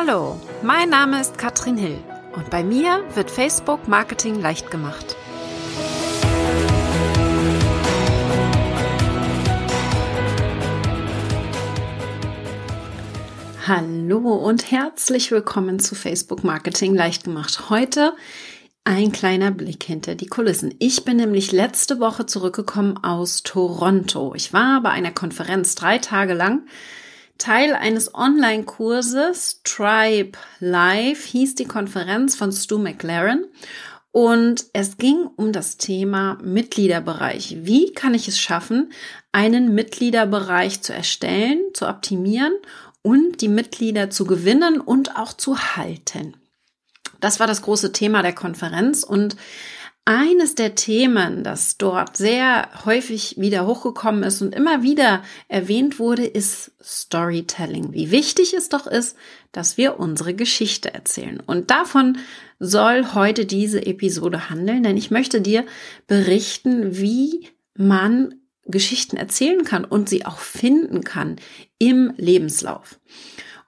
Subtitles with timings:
[0.00, 1.98] Hallo, mein Name ist Katrin Hill
[2.36, 5.16] und bei mir wird Facebook Marketing leicht gemacht.
[13.66, 17.68] Hallo und herzlich willkommen zu Facebook Marketing leicht gemacht.
[17.68, 18.12] Heute
[18.84, 20.76] ein kleiner Blick hinter die Kulissen.
[20.78, 24.32] Ich bin nämlich letzte Woche zurückgekommen aus Toronto.
[24.36, 26.68] Ich war bei einer Konferenz drei Tage lang.
[27.38, 33.46] Teil eines Online-Kurses, Tribe Live hieß die Konferenz von Stu McLaren.
[34.10, 37.58] Und es ging um das Thema Mitgliederbereich.
[37.60, 38.92] Wie kann ich es schaffen,
[39.32, 42.52] einen Mitgliederbereich zu erstellen, zu optimieren
[43.02, 46.36] und die Mitglieder zu gewinnen und auch zu halten?
[47.20, 49.36] Das war das große Thema der Konferenz und
[50.08, 56.24] eines der Themen, das dort sehr häufig wieder hochgekommen ist und immer wieder erwähnt wurde,
[56.24, 57.92] ist Storytelling.
[57.92, 59.18] Wie wichtig es doch ist,
[59.52, 61.42] dass wir unsere Geschichte erzählen.
[61.44, 62.16] Und davon
[62.58, 65.66] soll heute diese Episode handeln, denn ich möchte dir
[66.06, 68.34] berichten, wie man
[68.64, 71.36] Geschichten erzählen kann und sie auch finden kann
[71.78, 72.98] im Lebenslauf.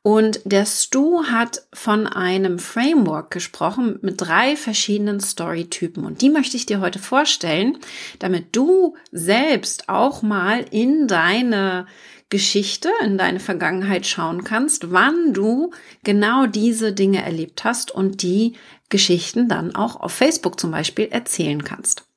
[0.03, 6.05] Und der Stu hat von einem Framework gesprochen mit drei verschiedenen Storytypen.
[6.05, 7.77] Und die möchte ich dir heute vorstellen,
[8.19, 11.87] damit du selbst auch mal in deine
[12.31, 18.55] Geschichte, in deine Vergangenheit schauen kannst, wann du genau diese Dinge erlebt hast und die
[18.89, 22.10] Geschichten dann auch auf Facebook zum Beispiel erzählen kannst.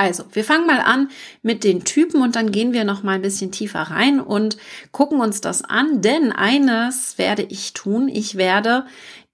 [0.00, 1.10] Also, wir fangen mal an
[1.42, 4.56] mit den Typen und dann gehen wir noch mal ein bisschen tiefer rein und
[4.92, 8.86] gucken uns das an, denn eines werde ich tun, ich werde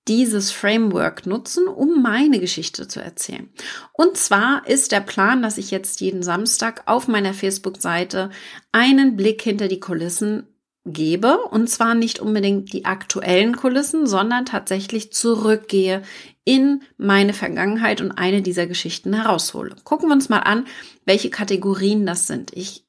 [0.09, 3.49] dieses Framework nutzen, um meine Geschichte zu erzählen.
[3.93, 8.31] Und zwar ist der Plan, dass ich jetzt jeden Samstag auf meiner Facebook-Seite
[8.73, 10.49] einen Blick hinter die Kulissen
[10.87, 11.39] gebe.
[11.39, 16.03] Und zwar nicht unbedingt die aktuellen Kulissen, sondern tatsächlich zurückgehe
[16.45, 19.75] in meine Vergangenheit und eine dieser Geschichten heraushole.
[19.85, 20.67] Gucken wir uns mal an,
[21.05, 22.53] welche Kategorien das sind.
[22.57, 22.87] Ich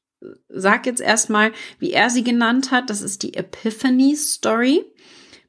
[0.48, 2.88] sage jetzt erstmal, wie er sie genannt hat.
[2.88, 4.84] Das ist die Epiphany Story,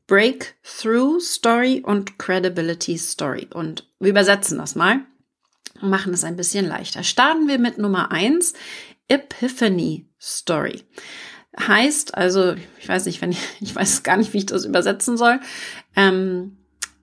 [0.08, 3.48] Breakthrough Story und Credibility Story.
[3.54, 5.02] Und wir übersetzen das mal
[5.82, 7.04] und machen es ein bisschen leichter.
[7.04, 8.54] Starten wir mit Nummer eins,
[9.08, 10.84] Epiphany Story
[11.58, 15.18] heißt, also ich weiß nicht, wenn ich, ich weiß gar nicht, wie ich das übersetzen
[15.18, 15.40] soll.
[15.96, 16.58] Ähm,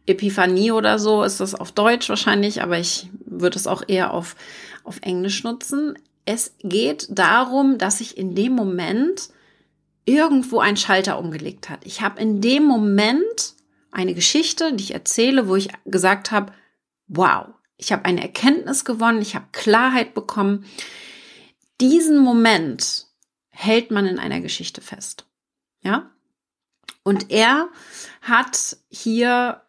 [0.06, 4.36] Epiphanie oder so ist das auf Deutsch wahrscheinlich, aber ich würde es auch eher auf,
[4.84, 5.98] auf Englisch nutzen.
[6.24, 9.30] Es geht darum, dass sich in dem Moment
[10.04, 11.80] irgendwo ein Schalter umgelegt hat.
[11.84, 13.54] Ich habe in dem Moment
[13.90, 16.52] eine Geschichte, die ich erzähle, wo ich gesagt habe,
[17.08, 17.46] wow,
[17.76, 20.64] ich habe eine Erkenntnis gewonnen, ich habe Klarheit bekommen.
[21.80, 23.05] Diesen Moment
[23.56, 25.26] hält man in einer Geschichte fest.
[25.82, 26.10] Ja?
[27.02, 27.68] Und er
[28.20, 29.62] hat hier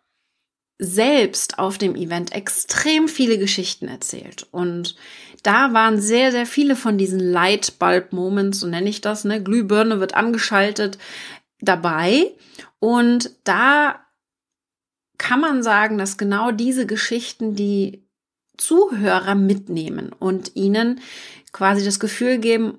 [0.78, 4.46] selbst auf dem Event extrem viele Geschichten erzählt.
[4.52, 4.96] Und
[5.42, 9.42] da waren sehr, sehr viele von diesen Lightbulb-Moments, so nenne ich das, ne?
[9.42, 10.98] Glühbirne wird angeschaltet
[11.59, 12.36] dabei.
[12.80, 14.06] Und da
[15.18, 18.06] kann man sagen, dass genau diese Geschichten die
[18.58, 21.00] Zuhörer mitnehmen und ihnen
[21.54, 22.78] quasi das Gefühl geben,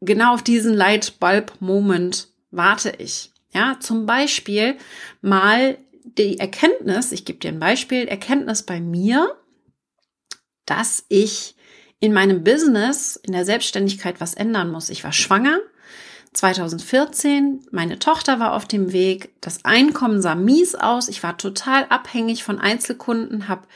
[0.00, 3.32] genau auf diesen Lightbulb-Moment warte ich.
[3.52, 4.76] Ja, zum Beispiel
[5.20, 9.36] mal die Erkenntnis, ich gebe dir ein Beispiel, Erkenntnis bei mir,
[10.66, 11.54] dass ich
[12.00, 14.90] in meinem Business, in der Selbstständigkeit was ändern muss.
[14.90, 15.58] Ich war schwanger
[16.32, 21.86] 2014, meine Tochter war auf dem Weg, das Einkommen sah mies aus, ich war total
[21.86, 23.66] abhängig von Einzelkunden, habe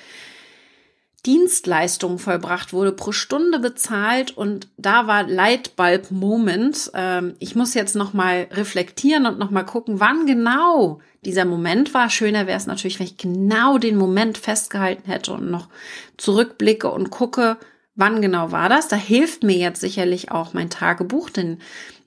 [1.25, 6.91] Dienstleistung vollbracht wurde, pro Stunde bezahlt und da war Lightbulb Moment.
[6.95, 11.95] Ähm, ich muss jetzt noch mal reflektieren und noch mal gucken, wann genau dieser Moment
[11.95, 12.11] war.
[12.11, 15.69] Schöner wäre es natürlich, wenn ich genau den Moment festgehalten hätte und noch
[16.17, 17.57] zurückblicke und gucke,
[17.95, 18.89] wann genau war das.
[18.89, 21.59] Da hilft mir jetzt sicherlich auch mein Tagebuch, denn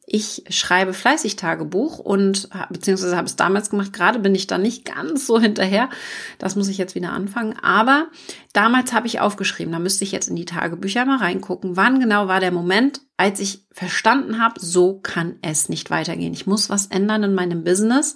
[0.07, 3.91] ich schreibe fleißig Tagebuch und beziehungsweise habe es damals gemacht.
[3.91, 5.89] Gerade bin ich da nicht ganz so hinterher.
[6.37, 7.57] Das muss ich jetzt wieder anfangen.
[7.61, 8.07] Aber
[8.53, 9.73] damals habe ich aufgeschrieben.
[9.73, 11.75] Da müsste ich jetzt in die Tagebücher mal reingucken.
[11.75, 16.33] Wann genau war der Moment, als ich verstanden habe, so kann es nicht weitergehen.
[16.33, 18.15] Ich muss was ändern in meinem Business,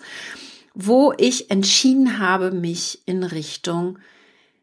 [0.75, 3.97] wo ich entschieden habe, mich in Richtung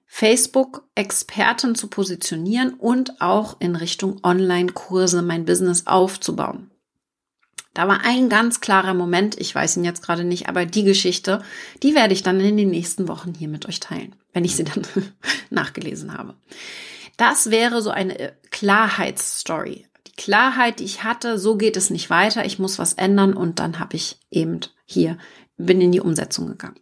[0.06, 6.70] Facebook-Experten zu positionieren und auch in Richtung Online-Kurse mein Business aufzubauen.
[7.76, 11.42] Da war ein ganz klarer Moment, ich weiß ihn jetzt gerade nicht, aber die Geschichte,
[11.82, 14.64] die werde ich dann in den nächsten Wochen hier mit euch teilen, wenn ich sie
[14.64, 14.80] dann
[15.50, 16.36] nachgelesen habe.
[17.18, 19.84] Das wäre so eine Klarheitsstory.
[20.06, 23.58] Die Klarheit, die ich hatte, so geht es nicht weiter, ich muss was ändern und
[23.58, 25.18] dann habe ich eben hier,
[25.58, 26.80] bin in die Umsetzung gegangen.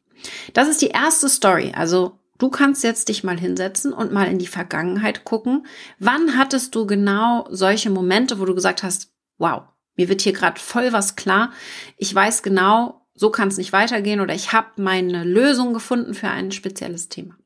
[0.53, 1.73] Das ist die erste Story.
[1.75, 5.67] Also du kannst jetzt dich mal hinsetzen und mal in die Vergangenheit gucken.
[5.99, 9.65] Wann hattest du genau solche Momente, wo du gesagt hast, wow,
[9.97, 11.53] mir wird hier gerade voll was klar.
[11.97, 16.29] Ich weiß genau, so kann es nicht weitergehen oder ich habe meine Lösung gefunden für
[16.29, 17.37] ein spezielles Thema.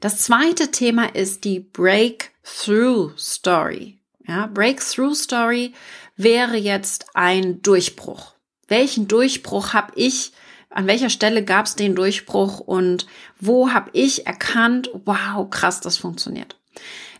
[0.00, 3.98] Das zweite Thema ist die Breakthrough Story.
[4.26, 5.74] Ja, Breakthrough Story
[6.16, 8.34] wäre jetzt ein Durchbruch.
[8.68, 10.32] Welchen Durchbruch habe ich?
[10.70, 13.06] An welcher Stelle gab es den Durchbruch und
[13.40, 16.56] wo habe ich erkannt, wow, krass, das funktioniert.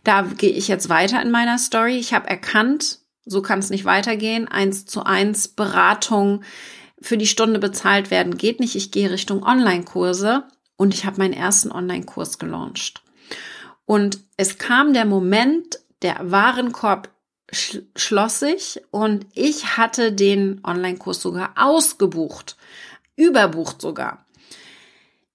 [0.05, 1.97] Da gehe ich jetzt weiter in meiner Story.
[1.97, 4.47] Ich habe erkannt, so kann es nicht weitergehen.
[4.47, 6.43] Eins zu eins Beratung
[7.01, 8.75] für die Stunde bezahlt werden geht nicht.
[8.75, 10.43] Ich gehe Richtung Online-Kurse
[10.77, 13.01] und ich habe meinen ersten Online-Kurs gelauncht.
[13.85, 17.09] Und es kam der Moment, der Warenkorb
[17.51, 22.55] sch schloss sich und ich hatte den Online-Kurs sogar ausgebucht,
[23.15, 24.25] überbucht sogar.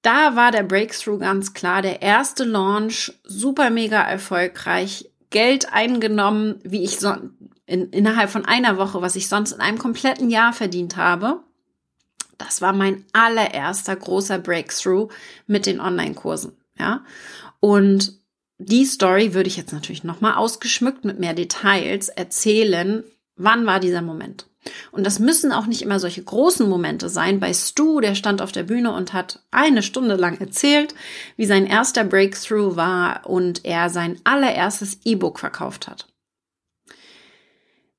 [0.03, 6.83] Da war der Breakthrough ganz klar, der erste Launch, super mega erfolgreich, Geld eingenommen, wie
[6.83, 7.15] ich so
[7.67, 11.41] in, innerhalb von einer Woche, was ich sonst in einem kompletten Jahr verdient habe.
[12.39, 15.13] Das war mein allererster großer Breakthrough
[15.47, 17.05] mit den Online-Kursen, ja.
[17.61, 18.19] Und
[18.57, 23.05] die Story würde ich jetzt natürlich nochmal ausgeschmückt mit mehr Details erzählen.
[23.37, 24.47] Wann war dieser Moment?
[24.97, 27.39] Und das müssen auch nicht immer solche großen Momente sein.
[27.39, 30.95] Bei Stu, der stand auf der Bühne und hat eine Stunde lang erzählt,
[31.37, 36.07] wie sein erster Breakthrough war und er sein allererstes E-Book verkauft hat.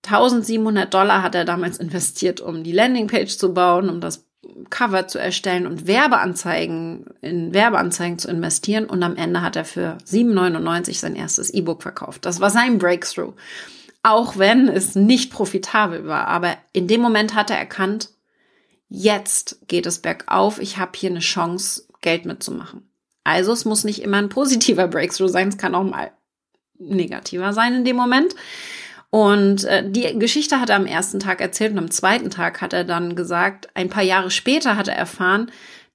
[0.05, 4.25] 1700 Dollar hat er damals investiert, um die Landingpage zu bauen, um das
[4.69, 9.97] Cover zu erstellen und Werbeanzeigen in Werbeanzeigen zu investieren und am Ende hat er für
[10.05, 12.25] 7,99 sein erstes E-Book verkauft.
[12.25, 13.33] Das war sein Breakthrough.
[14.03, 18.11] Auch wenn es nicht profitabel war, aber in dem Moment hat er erkannt,
[18.89, 22.89] jetzt geht es bergauf, ich habe hier eine Chance, Geld mitzumachen.
[23.23, 26.11] Also es muss nicht immer ein positiver Breakthrough sein, es kann auch mal
[26.79, 28.35] negativer sein in dem Moment.
[29.09, 32.73] Und äh, die Geschichte hat er am ersten Tag erzählt und am zweiten Tag hat
[32.73, 35.51] er dann gesagt, ein paar Jahre später hat er erfahren,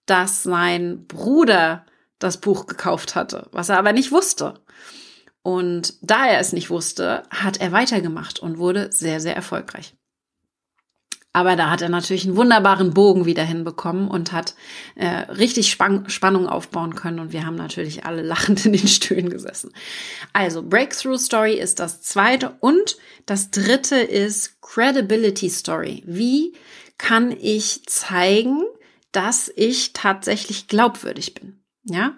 [0.06, 1.84] dass sein Bruder
[2.18, 4.54] das Buch gekauft hatte, was er aber nicht wusste.
[5.42, 9.94] Und da er es nicht wusste, hat er weitergemacht und wurde sehr, sehr erfolgreich.
[11.34, 14.54] Aber da hat er natürlich einen wunderbaren Bogen wieder hinbekommen und hat
[14.96, 17.20] äh, richtig Spann Spannung aufbauen können.
[17.20, 19.72] Und wir haben natürlich alle lachend in den Stühlen gesessen.
[20.34, 22.54] Also Breakthrough Story ist das zweite.
[22.60, 26.02] Und das dritte ist Credibility Story.
[26.06, 26.54] Wie
[26.98, 28.62] kann ich zeigen,
[29.12, 31.62] dass ich tatsächlich glaubwürdig bin?
[31.84, 32.14] Ja,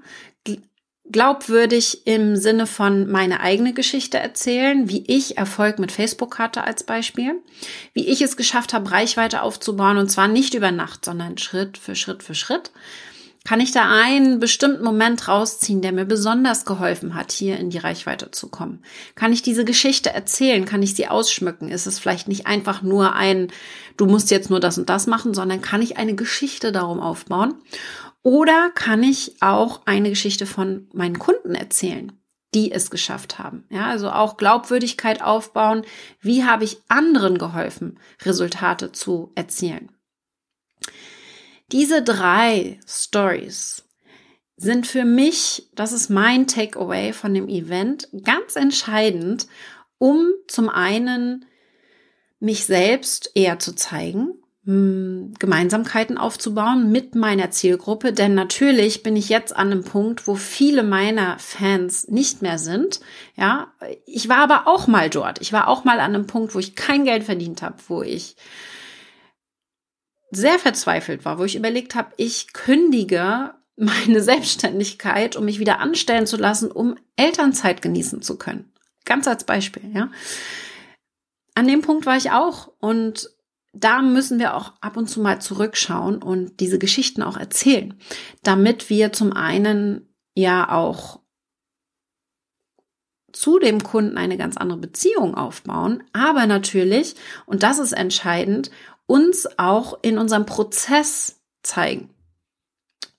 [1.10, 6.82] glaubwürdig im Sinne von meine eigene Geschichte erzählen, wie ich Erfolg mit Facebook hatte als
[6.82, 7.42] Beispiel,
[7.92, 11.94] wie ich es geschafft habe, Reichweite aufzubauen und zwar nicht über Nacht, sondern Schritt für
[11.94, 12.70] Schritt für Schritt.
[13.46, 17.76] Kann ich da einen bestimmten Moment rausziehen, der mir besonders geholfen hat, hier in die
[17.76, 18.82] Reichweite zu kommen?
[19.16, 20.64] Kann ich diese Geschichte erzählen?
[20.64, 21.68] Kann ich sie ausschmücken?
[21.68, 23.52] Ist es vielleicht nicht einfach nur ein,
[23.98, 27.54] du musst jetzt nur das und das machen, sondern kann ich eine Geschichte darum aufbauen?
[28.24, 32.10] Oder kann ich auch eine Geschichte von meinen Kunden erzählen,
[32.54, 33.64] die es geschafft haben?
[33.68, 35.84] Ja, also auch Glaubwürdigkeit aufbauen.
[36.20, 39.92] Wie habe ich anderen geholfen, Resultate zu erzielen?
[41.70, 43.84] Diese drei Stories
[44.56, 49.48] sind für mich, das ist mein Takeaway von dem Event, ganz entscheidend,
[49.98, 51.44] um zum einen
[52.40, 59.54] mich selbst eher zu zeigen, Gemeinsamkeiten aufzubauen mit meiner Zielgruppe, denn natürlich bin ich jetzt
[59.54, 63.00] an einem Punkt, wo viele meiner Fans nicht mehr sind.
[63.36, 63.74] Ja,
[64.06, 65.42] ich war aber auch mal dort.
[65.42, 68.36] Ich war auch mal an einem Punkt, wo ich kein Geld verdient habe, wo ich
[70.30, 76.26] sehr verzweifelt war, wo ich überlegt habe, ich kündige meine Selbstständigkeit, um mich wieder anstellen
[76.26, 78.72] zu lassen, um Elternzeit genießen zu können.
[79.04, 80.10] Ganz als Beispiel, ja.
[81.54, 83.30] An dem Punkt war ich auch und
[83.74, 87.94] da müssen wir auch ab und zu mal zurückschauen und diese Geschichten auch erzählen,
[88.42, 91.20] damit wir zum einen ja auch
[93.32, 97.16] zu dem Kunden eine ganz andere Beziehung aufbauen, aber natürlich,
[97.46, 98.70] und das ist entscheidend,
[99.06, 102.10] uns auch in unserem Prozess zeigen,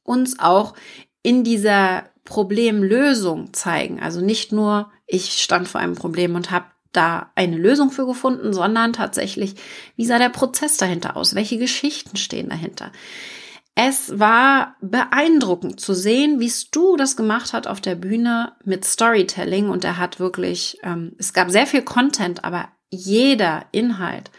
[0.04, 0.74] uns auch
[1.22, 4.00] in dieser Problemlösung zeigen.
[4.00, 6.66] Also nicht nur, ich stand vor einem Problem und habe
[6.96, 9.56] da eine Lösung für gefunden, sondern tatsächlich,
[9.96, 11.36] wie sah der Prozess dahinter aus?
[11.36, 12.92] Welche Geschichten stehen dahinter?
[13.76, 19.70] Es war beeindruckend zu sehen, wie Stu das gemacht hat auf der Bühne mit Storytelling
[19.70, 24.32] und er hat wirklich, ähm, es gab sehr viel Content, aber jeder Inhalt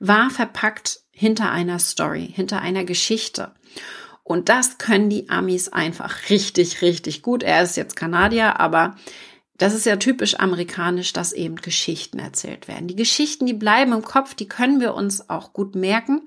[0.00, 3.52] war verpackt hinter einer Story, hinter einer Geschichte.
[4.22, 7.42] Und das können die Amis einfach richtig, richtig gut.
[7.42, 8.96] Er ist jetzt Kanadier, aber
[9.58, 12.86] das ist ja typisch amerikanisch, dass eben Geschichten erzählt werden.
[12.86, 16.22] Die Geschichten, die bleiben im Kopf, die können wir uns auch gut merken.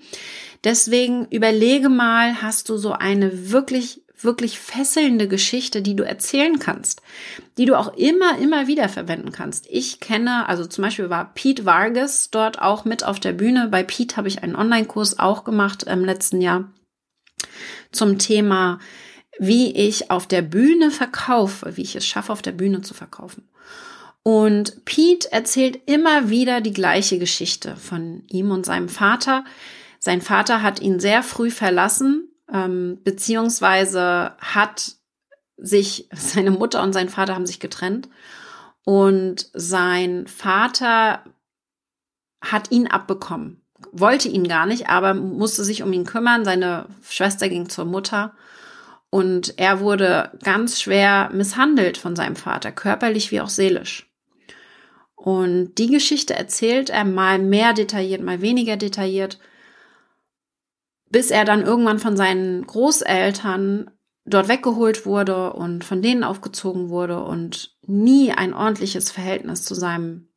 [0.65, 7.01] Deswegen überlege mal, hast du so eine wirklich, wirklich fesselnde Geschichte, die du erzählen kannst,
[7.57, 9.65] die du auch immer, immer wieder verwenden kannst.
[9.69, 13.69] Ich kenne, also zum Beispiel war Pete Vargas dort auch mit auf der Bühne.
[13.69, 16.69] Bei Pete habe ich einen Online-Kurs auch gemacht im letzten Jahr
[17.91, 18.79] zum Thema
[19.43, 23.49] wie ich auf der Bühne verkaufe, wie ich es schaffe, auf der Bühne zu verkaufen.
[24.21, 29.43] Und Pete erzählt immer wieder die gleiche Geschichte von ihm und seinem Vater.
[29.97, 34.97] Sein Vater hat ihn sehr früh verlassen, ähm, beziehungsweise hat
[35.57, 38.09] sich, seine Mutter und sein Vater haben sich getrennt.
[38.83, 41.23] Und sein Vater
[42.43, 46.45] hat ihn abbekommen, wollte ihn gar nicht, aber musste sich um ihn kümmern.
[46.45, 48.35] Seine Schwester ging zur Mutter
[49.11, 54.09] und er wurde ganz schwer misshandelt von seinem Vater, körperlich wie auch seelisch.
[55.15, 59.37] Und die Geschichte erzählt er mal mehr detailliert, mal weniger detailliert,
[61.09, 63.91] bis er dann irgendwann von seinen Großeltern
[64.23, 70.29] dort weggeholt wurde und von denen aufgezogen wurde und nie ein ordentliches Verhältnis zu seinem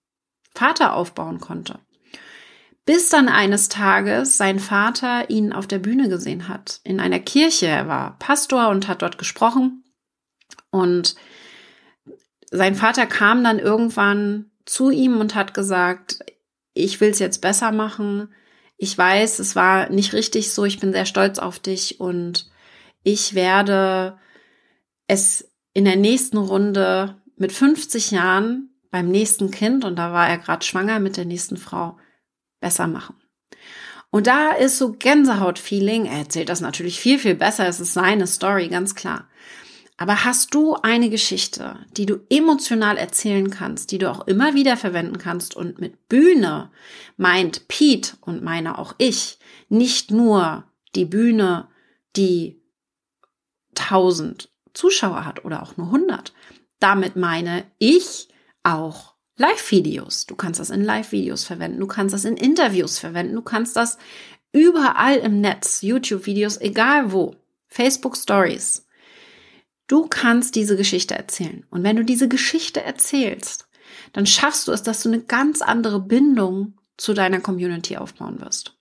[0.52, 1.78] Vater aufbauen konnte.
[2.86, 7.66] Bis dann eines Tages sein Vater ihn auf der Bühne gesehen hat, in einer Kirche.
[7.66, 9.84] Er war Pastor und hat dort gesprochen.
[10.70, 11.14] Und
[12.50, 16.18] sein Vater kam dann irgendwann zu ihm und hat gesagt,
[16.74, 18.34] ich will es jetzt besser machen.
[18.76, 20.64] Ich weiß, es war nicht richtig so.
[20.64, 22.50] Ich bin sehr stolz auf dich und
[23.02, 24.18] ich werde
[25.06, 30.38] es in der nächsten Runde mit 50 Jahren beim nächsten Kind, und da war er
[30.38, 31.98] gerade schwanger mit der nächsten Frau,
[32.64, 33.14] besser machen.
[34.08, 36.06] Und da ist so Gänsehaut-Feeling.
[36.06, 37.68] Er erzählt das natürlich viel, viel besser.
[37.68, 39.28] Es ist seine Story, ganz klar.
[39.98, 44.78] Aber hast du eine Geschichte, die du emotional erzählen kannst, die du auch immer wieder
[44.78, 46.70] verwenden kannst und mit Bühne
[47.18, 51.68] meint Pete und meine auch ich nicht nur die Bühne,
[52.16, 52.62] die
[53.74, 56.32] tausend Zuschauer hat oder auch nur hundert.
[56.80, 58.28] Damit meine ich
[58.62, 60.26] auch Live-Videos.
[60.26, 63.98] Du kannst das in Live-Videos verwenden, du kannst das in Interviews verwenden, du kannst das
[64.52, 67.34] überall im Netz, YouTube-Videos, egal wo,
[67.68, 68.86] Facebook-Stories.
[69.86, 71.66] Du kannst diese Geschichte erzählen.
[71.70, 73.66] Und wenn du diese Geschichte erzählst,
[74.12, 78.76] dann schaffst du es, dass du eine ganz andere Bindung zu deiner Community aufbauen wirst.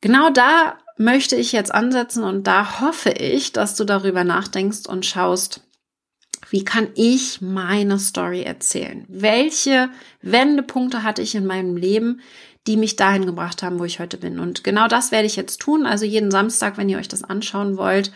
[0.00, 5.06] Genau da möchte ich jetzt ansetzen und da hoffe ich, dass du darüber nachdenkst und
[5.06, 5.62] schaust,
[6.50, 9.04] wie kann ich meine Story erzählen?
[9.08, 9.88] Welche
[10.20, 12.20] Wendepunkte hatte ich in meinem Leben,
[12.66, 14.40] die mich dahin gebracht haben, wo ich heute bin?
[14.40, 15.86] Und genau das werde ich jetzt tun.
[15.86, 18.12] Also jeden Samstag, wenn ihr euch das anschauen wollt,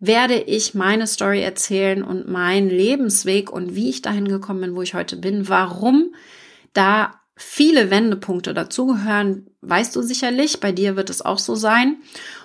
[0.00, 4.82] werde ich meine Story erzählen und meinen Lebensweg und wie ich dahin gekommen bin, wo
[4.82, 6.14] ich heute bin, warum
[6.74, 10.60] da viele Wendepunkte dazugehören, weißt du sicherlich.
[10.60, 11.96] Bei dir wird es auch so sein.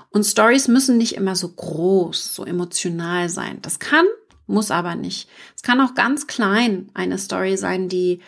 [0.10, 3.60] Und Stories müssen nicht immer so groß, so emotional sein.
[3.62, 4.06] Das kann
[4.48, 5.30] muss aber nicht.
[5.56, 8.22] Es kann auch ganz klein eine Story sein, die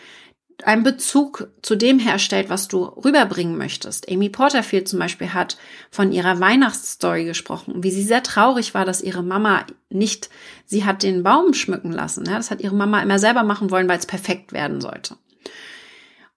[0.63, 4.09] einen Bezug zu dem herstellt, was du rüberbringen möchtest.
[4.09, 5.57] Amy Porterfield zum Beispiel hat
[5.91, 10.29] von ihrer Weihnachtsstory gesprochen, wie sie sehr traurig war, dass ihre Mama nicht,
[10.65, 12.23] sie hat den Baum schmücken lassen.
[12.23, 15.17] Das hat ihre Mama immer selber machen wollen, weil es perfekt werden sollte.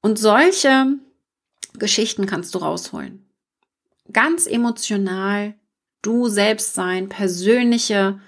[0.01, 0.97] Und solche
[1.75, 3.25] Geschichten kannst du rausholen.
[4.13, 5.55] Ganz emotional,
[6.03, 8.21] du selbst sein, persönliche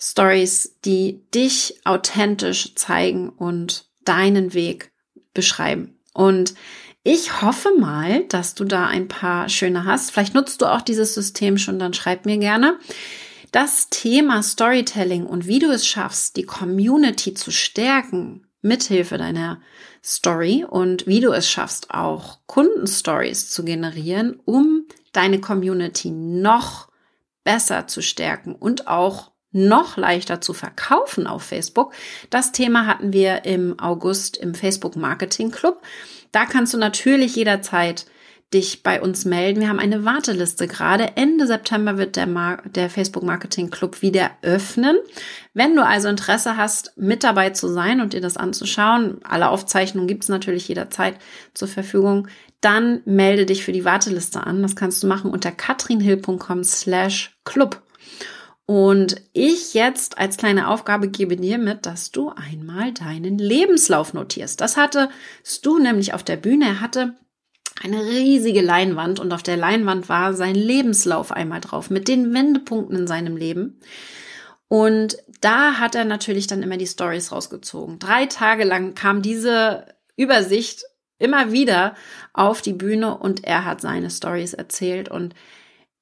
[0.00, 4.92] Stories, die dich authentisch zeigen und deinen Weg
[5.34, 5.98] beschreiben.
[6.14, 6.54] Und
[7.02, 10.10] ich hoffe mal, dass du da ein paar schöne hast.
[10.10, 12.78] Vielleicht nutzt du auch dieses System schon, dann schreib mir gerne.
[13.50, 19.60] Das Thema Storytelling und wie du es schaffst, die Community zu stärken, mithilfe deiner
[20.04, 26.88] Story und wie du es schaffst, auch Kundenstories zu generieren, um deine Community noch
[27.42, 31.94] besser zu stärken und auch noch leichter zu verkaufen auf Facebook.
[32.30, 35.80] Das Thema hatten wir im August im Facebook Marketing Club.
[36.32, 38.06] Da kannst du natürlich jederzeit
[38.52, 39.60] dich bei uns melden.
[39.60, 41.16] Wir haben eine Warteliste gerade.
[41.16, 44.96] Ende September wird der, Mar der Facebook Marketing Club wieder öffnen.
[45.52, 50.08] Wenn du also Interesse hast, mit dabei zu sein und dir das anzuschauen, alle Aufzeichnungen
[50.08, 51.16] gibt es natürlich jederzeit
[51.52, 52.28] zur Verfügung,
[52.62, 54.62] dann melde dich für die Warteliste an.
[54.62, 57.82] Das kannst du machen unter katrinhill.com slash club.
[58.70, 64.60] Und ich jetzt als kleine Aufgabe gebe dir mit, dass du einmal deinen Lebenslauf notierst.
[64.60, 65.08] Das hattest
[65.62, 66.66] du nämlich auf der Bühne.
[66.66, 67.14] Er hatte
[67.82, 72.94] eine riesige Leinwand und auf der Leinwand war sein Lebenslauf einmal drauf mit den Wendepunkten
[72.94, 73.80] in seinem Leben.
[74.68, 77.98] Und da hat er natürlich dann immer die Stories rausgezogen.
[77.98, 80.84] Drei Tage lang kam diese Übersicht
[81.18, 81.94] immer wieder
[82.34, 85.34] auf die Bühne und er hat seine Stories erzählt und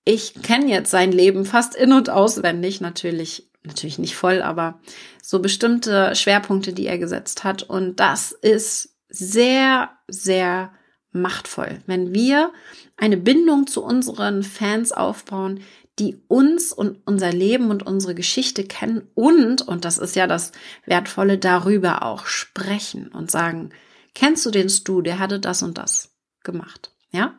[0.06, 4.80] ich kenne jetzt sein Leben fast in und auswendig, natürlich, natürlich nicht voll, aber
[5.20, 7.64] so bestimmte Schwerpunkte, die er gesetzt hat.
[7.64, 10.72] Und das ist sehr, sehr
[11.10, 12.52] machtvoll, wenn wir
[12.96, 15.60] eine Bindung zu unseren Fans aufbauen,
[15.98, 20.52] die uns und unser Leben und unsere Geschichte kennen und, und das ist ja das
[20.84, 23.70] Wertvolle, darüber auch sprechen und sagen,
[24.14, 26.95] kennst du den Stu, der hatte das und das gemacht.
[27.16, 27.32] Ja,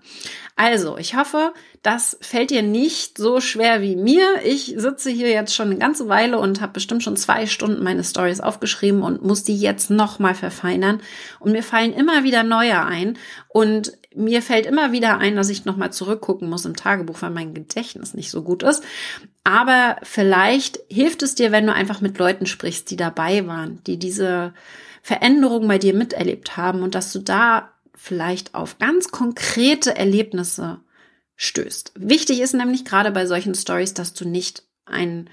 [0.55, 1.53] also ich hoffe,
[1.83, 4.41] das fällt dir nicht so schwer wie mir.
[4.43, 8.03] Ich sitze hier jetzt schon eine ganze Weile und habe bestimmt schon zwei Stunden meine
[8.03, 10.99] Stories aufgeschrieben und muss die jetzt noch mal verfeinern.
[11.39, 13.19] Und mir fallen immer wieder neue ein
[13.49, 17.29] und mir fällt immer wieder ein, dass ich noch mal zurückgucken muss im Tagebuch, weil
[17.29, 18.83] mein Gedächtnis nicht so gut ist.
[19.43, 23.97] Aber vielleicht hilft es dir, wenn du einfach mit Leuten sprichst, die dabei waren, die
[23.97, 24.55] diese
[25.03, 30.79] Veränderung bei dir miterlebt haben und dass du da vielleicht auf ganz konkrete Erlebnisse
[31.35, 31.93] stößt.
[31.95, 35.29] Wichtig ist nämlich gerade bei solchen Stories, dass du nicht einen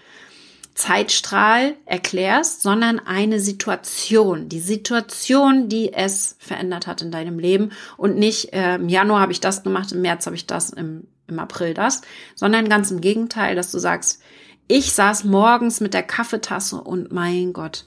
[0.74, 8.16] Zeitstrahl erklärst, sondern eine Situation, die Situation, die es verändert hat in deinem Leben und
[8.16, 11.38] nicht äh, im Januar habe ich das gemacht, im März habe ich das, im, im
[11.38, 12.02] April das,
[12.34, 14.20] sondern ganz im Gegenteil, dass du sagst,
[14.66, 17.84] ich saß morgens mit der Kaffeetasse und mein Gott,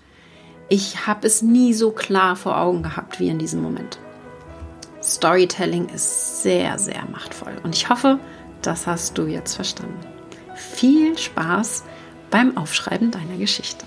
[0.69, 3.99] ich habe es nie so klar vor Augen gehabt wie in diesem Moment.
[5.07, 7.55] Storytelling ist sehr, sehr machtvoll.
[7.63, 8.19] Und ich hoffe,
[8.61, 9.99] das hast du jetzt verstanden.
[10.55, 11.83] Viel Spaß
[12.29, 13.85] beim Aufschreiben deiner Geschichte.